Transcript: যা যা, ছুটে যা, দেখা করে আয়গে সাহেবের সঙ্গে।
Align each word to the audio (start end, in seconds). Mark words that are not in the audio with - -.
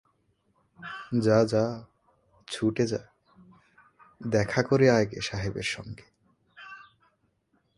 যা 1.21 1.45
যা, 1.45 1.85
ছুটে 2.47 2.85
যা, 2.87 3.01
দেখা 4.27 4.61
করে 4.63 4.89
আয়গে 4.89 5.21
সাহেবের 5.21 5.63
সঙ্গে। 5.63 6.05